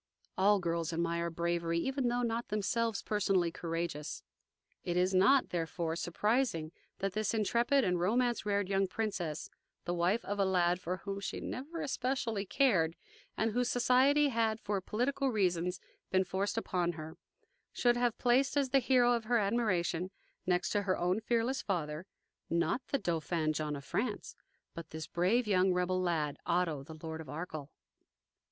[0.35, 4.23] All girls admire bravery, even though not themselves personally courageous.
[4.83, 9.51] It is not, therefore, surprising that this intrepid and romance reared young princess,
[9.85, 12.95] the wife of a lad for whom she never especially cared,
[13.37, 15.79] and whose society had for political reasons
[16.09, 17.15] been forced upon her,
[17.71, 20.09] should have placed as the hero of her admiration,
[20.47, 22.07] next to her own fearless father,
[22.49, 24.35] not the Dauphin John of France,
[24.73, 27.69] but this brave young rebel lad, Otto, the Lord of Arkell.